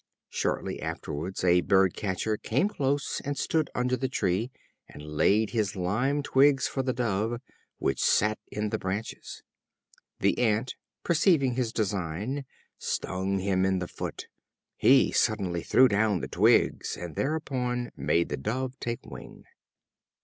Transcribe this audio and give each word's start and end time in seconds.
Shortly 0.31 0.81
afterwards 0.81 1.43
a 1.43 1.61
bird 1.61 1.95
catcher 1.95 2.35
came 2.35 2.67
close 2.69 3.21
and 3.23 3.37
stood 3.37 3.69
under 3.75 3.95
the 3.95 4.09
tree, 4.09 4.49
and 4.89 5.03
laid 5.03 5.51
his 5.51 5.75
lime 5.75 6.23
twigs 6.23 6.67
for 6.67 6.81
the 6.81 6.91
Dove, 6.91 7.39
which 7.77 8.01
sat 8.03 8.39
in 8.47 8.71
the 8.71 8.79
branches. 8.79 9.43
The 10.19 10.39
Ant, 10.39 10.73
perceiving 11.03 11.53
his 11.53 11.71
design, 11.71 12.45
stung 12.79 13.37
him 13.37 13.63
in 13.63 13.77
the 13.77 13.87
foot. 13.87 14.27
He 14.75 15.11
suddenly 15.11 15.61
threw 15.61 15.87
down 15.87 16.21
the 16.21 16.27
twigs, 16.27 16.97
and 16.97 17.15
thereupon 17.15 17.91
made 17.95 18.29
the 18.29 18.37
Dove 18.37 18.79
take 18.79 19.05
wing. 19.05 19.43